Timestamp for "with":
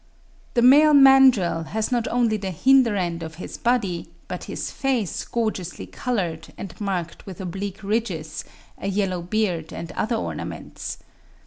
7.27-7.39